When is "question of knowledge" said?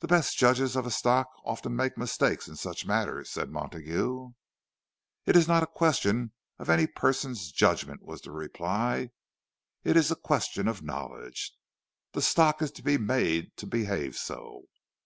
10.16-11.54